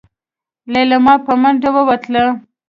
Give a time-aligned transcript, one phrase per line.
[0.73, 2.25] ليلما په منډه ووتله.